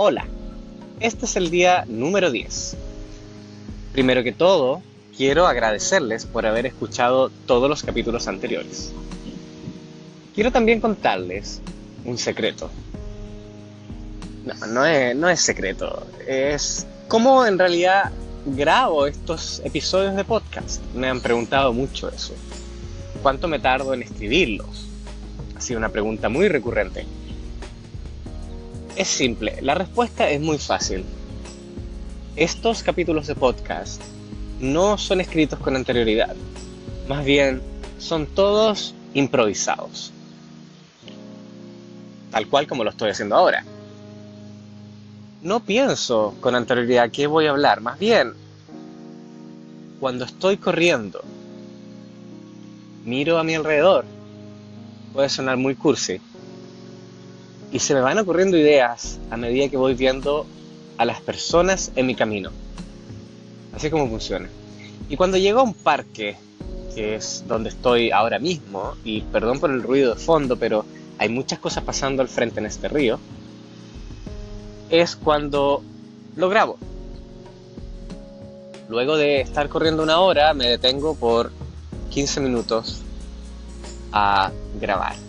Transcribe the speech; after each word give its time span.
Hola, 0.00 0.26
este 1.00 1.24
es 1.24 1.34
el 1.34 1.50
día 1.50 1.84
número 1.88 2.30
10. 2.30 2.76
Primero 3.92 4.22
que 4.22 4.30
todo, 4.30 4.80
quiero 5.16 5.48
agradecerles 5.48 6.24
por 6.24 6.46
haber 6.46 6.66
escuchado 6.66 7.30
todos 7.46 7.68
los 7.68 7.82
capítulos 7.82 8.28
anteriores. 8.28 8.92
Quiero 10.36 10.52
también 10.52 10.80
contarles 10.80 11.60
un 12.04 12.16
secreto. 12.16 12.70
No, 14.44 14.66
no 14.68 14.86
es, 14.86 15.16
no 15.16 15.28
es 15.28 15.40
secreto, 15.40 16.06
es 16.28 16.86
cómo 17.08 17.44
en 17.44 17.58
realidad 17.58 18.12
grabo 18.46 19.04
estos 19.04 19.60
episodios 19.64 20.14
de 20.14 20.22
podcast. 20.22 20.80
Me 20.94 21.08
han 21.08 21.20
preguntado 21.20 21.72
mucho 21.72 22.08
eso. 22.08 22.34
¿Cuánto 23.20 23.48
me 23.48 23.58
tardo 23.58 23.92
en 23.94 24.04
escribirlos? 24.04 24.86
Ha 25.56 25.60
sido 25.60 25.78
una 25.78 25.88
pregunta 25.88 26.28
muy 26.28 26.46
recurrente. 26.46 27.04
Es 28.98 29.06
simple, 29.06 29.56
la 29.62 29.76
respuesta 29.76 30.28
es 30.28 30.40
muy 30.40 30.58
fácil. 30.58 31.04
Estos 32.34 32.82
capítulos 32.82 33.28
de 33.28 33.36
podcast 33.36 34.02
no 34.58 34.98
son 34.98 35.20
escritos 35.20 35.60
con 35.60 35.76
anterioridad, 35.76 36.34
más 37.06 37.24
bien 37.24 37.62
son 38.00 38.26
todos 38.26 38.96
improvisados, 39.14 40.10
tal 42.32 42.48
cual 42.48 42.66
como 42.66 42.82
lo 42.82 42.90
estoy 42.90 43.10
haciendo 43.10 43.36
ahora. 43.36 43.64
No 45.42 45.60
pienso 45.60 46.34
con 46.40 46.56
anterioridad 46.56 47.12
qué 47.12 47.28
voy 47.28 47.46
a 47.46 47.50
hablar, 47.50 47.80
más 47.80 48.00
bien 48.00 48.32
cuando 50.00 50.24
estoy 50.24 50.56
corriendo, 50.56 51.22
miro 53.04 53.38
a 53.38 53.44
mi 53.44 53.54
alrededor, 53.54 54.04
puede 55.12 55.28
sonar 55.28 55.56
muy 55.56 55.76
cursi, 55.76 56.20
y 57.70 57.78
se 57.78 57.94
me 57.94 58.00
van 58.00 58.18
ocurriendo 58.18 58.56
ideas 58.56 59.18
a 59.30 59.36
medida 59.36 59.68
que 59.68 59.76
voy 59.76 59.94
viendo 59.94 60.46
a 60.96 61.04
las 61.04 61.20
personas 61.20 61.92
en 61.96 62.06
mi 62.06 62.14
camino. 62.14 62.50
Así 63.74 63.90
como 63.90 64.08
funciona. 64.08 64.48
Y 65.08 65.16
cuando 65.16 65.36
llego 65.36 65.60
a 65.60 65.62
un 65.62 65.74
parque, 65.74 66.36
que 66.94 67.14
es 67.14 67.44
donde 67.46 67.68
estoy 67.68 68.10
ahora 68.10 68.38
mismo, 68.38 68.94
y 69.04 69.20
perdón 69.22 69.60
por 69.60 69.70
el 69.70 69.82
ruido 69.82 70.14
de 70.14 70.20
fondo, 70.20 70.56
pero 70.56 70.84
hay 71.18 71.28
muchas 71.28 71.58
cosas 71.58 71.84
pasando 71.84 72.22
al 72.22 72.28
frente 72.28 72.60
en 72.60 72.66
este 72.66 72.88
río, 72.88 73.18
es 74.90 75.16
cuando 75.16 75.82
lo 76.36 76.48
grabo. 76.48 76.78
Luego 78.88 79.16
de 79.16 79.42
estar 79.42 79.68
corriendo 79.68 80.02
una 80.02 80.20
hora, 80.20 80.54
me 80.54 80.66
detengo 80.66 81.14
por 81.14 81.52
15 82.10 82.40
minutos 82.40 83.02
a 84.12 84.50
grabar. 84.80 85.27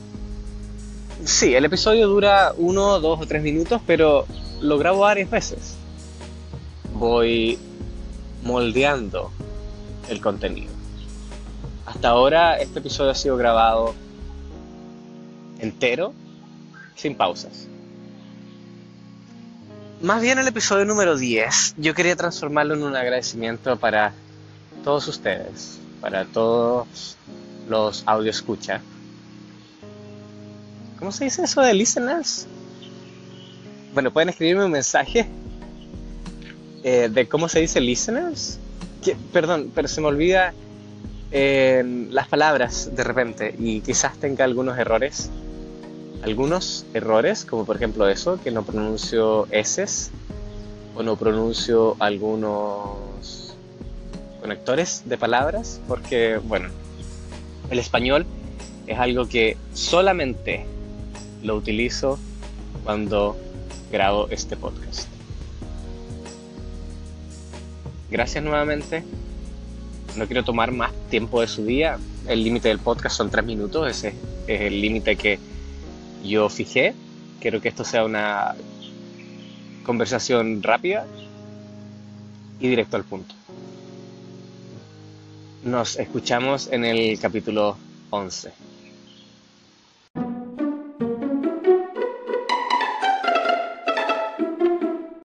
Sí, 1.26 1.54
el 1.54 1.66
episodio 1.66 2.08
dura 2.08 2.54
uno, 2.58 3.00
dos 3.00 3.20
o 3.22 3.26
tres 3.26 3.44
minutos, 3.44 3.82
pero 3.86 4.26
lo 4.62 4.78
grabo 4.78 5.00
varias 5.00 5.30
veces. 5.30 5.76
Voy 6.94 7.60
moldeando 8.44 9.30
el 10.08 10.22
contenido. 10.22 10.72
Hasta 11.86 12.10
ahora 12.10 12.58
este 12.58 12.80
episodio 12.80 13.12
ha 13.12 13.16
sido 13.16 13.36
grabado 13.36 13.94
entero, 15.60 16.14
sin 16.96 17.16
pausas. 17.16 17.68
Más 20.02 20.22
bien 20.22 20.40
el 20.40 20.48
episodio 20.48 20.86
número 20.86 21.18
10, 21.18 21.76
yo 21.78 21.94
quería 21.94 22.16
transformarlo 22.16 22.76
en 22.76 22.84
un 22.84 22.96
agradecimiento 22.96 23.76
para 23.78 24.14
todos 24.86 25.06
ustedes, 25.10 25.80
para 26.00 26.24
todos 26.24 27.18
los 27.68 28.04
audio 28.06 28.32
escucha 28.32 28.82
¿Cómo 31.00 31.14
se 31.14 31.24
dice 31.24 31.44
eso 31.44 31.62
de 31.62 31.74
listeners? 31.74 32.46
Bueno, 33.94 34.12
pueden 34.12 34.28
escribirme 34.28 34.66
un 34.66 34.72
mensaje 34.72 35.26
eh, 36.84 37.10
de 37.10 37.28
cómo 37.30 37.48
se 37.48 37.62
dice 37.62 37.80
listeners. 37.80 38.60
perdón, 39.32 39.72
pero 39.74 39.88
se 39.88 40.02
me 40.02 40.08
olvida 40.08 40.54
eh, 41.32 42.08
las 42.12 42.28
palabras 42.28 42.94
de 42.94 43.04
repente 43.06 43.56
y 43.58 43.80
quizás 43.80 44.18
tenga 44.18 44.44
algunos 44.44 44.78
errores. 44.78 45.30
Algunos 46.22 46.86
errores, 46.94 47.46
como 47.46 47.64
por 47.64 47.78
ejemplo 47.78 48.10
eso, 48.10 48.38
que 48.44 48.52
no 48.52 48.64
pronuncio 48.64 49.48
S 49.52 50.12
o 50.96 51.02
no 51.02 51.16
pronuncio 51.16 51.96
algunos 52.00 53.56
conectores 54.42 55.04
de 55.06 55.18
palabras, 55.18 55.80
porque 55.88 56.42
bueno, 56.44 56.68
el 57.70 57.80
español 57.80 58.26
es 58.86 59.00
algo 59.00 59.30
que 59.30 59.56
solamente 59.74 60.66
lo 61.44 61.56
utilizo 61.56 62.20
cuando 62.84 63.38
grabo 63.92 64.28
este 64.30 64.56
podcast. 64.56 65.08
Gracias 68.12 68.44
nuevamente. 68.44 69.04
No 70.16 70.26
quiero 70.26 70.44
tomar 70.44 70.72
más 70.72 70.92
tiempo 71.10 71.42
de 71.42 71.48
su 71.48 71.66
día. 71.66 72.00
El 72.28 72.44
límite 72.44 72.70
del 72.70 72.80
podcast 72.80 73.16
son 73.16 73.30
tres 73.30 73.46
minutos. 73.46 73.88
Ese 73.88 74.14
es 74.48 74.62
el 74.62 74.82
límite 74.82 75.16
que 75.16 75.40
yo 76.24 76.50
fijé. 76.50 76.96
Quiero 77.40 77.62
que 77.62 77.70
esto 77.70 77.86
sea 77.86 78.04
una 78.04 78.56
conversación 79.86 80.62
rápida 80.62 81.06
y 82.60 82.68
directo 82.68 82.98
al 82.98 83.04
punto. 83.04 83.36
Nos 85.64 86.00
escuchamos 86.00 86.70
en 86.72 86.86
el 86.86 87.20
capítulo 87.20 87.78
11. 88.10 88.69